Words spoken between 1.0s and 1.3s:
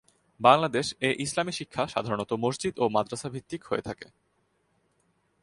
এ